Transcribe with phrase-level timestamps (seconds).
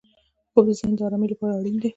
[0.51, 1.89] خوب د ذهن ارامۍ لپاره اړین دی